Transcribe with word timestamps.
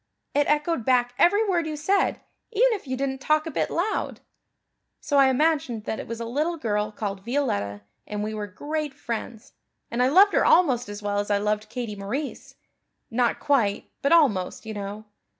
It 0.33 0.47
echoed 0.49 0.83
back 0.83 1.13
every 1.19 1.47
word 1.47 1.67
you 1.67 1.75
said, 1.77 2.21
even 2.51 2.69
if 2.73 2.87
you 2.87 2.97
didn't 2.97 3.21
talk 3.21 3.45
a 3.45 3.51
bit 3.51 3.69
loud. 3.69 4.19
So 4.99 5.19
I 5.19 5.27
imagined 5.29 5.83
that 5.83 5.99
it 5.99 6.07
was 6.07 6.19
a 6.19 6.25
little 6.25 6.57
girl 6.57 6.91
called 6.91 7.23
Violetta 7.23 7.81
and 8.07 8.23
we 8.23 8.33
were 8.33 8.47
great 8.47 8.95
friends 8.95 9.53
and 9.91 10.01
I 10.01 10.07
loved 10.07 10.33
her 10.33 10.43
almost 10.43 10.89
as 10.89 11.03
well 11.03 11.19
as 11.19 11.29
I 11.29 11.37
loved 11.37 11.69
Katie 11.69 11.95
Maurice 11.95 12.55
not 13.11 13.39
quite, 13.39 13.91
but 14.01 14.11
almost, 14.11 14.65
you 14.65 14.73
know. 14.73 15.05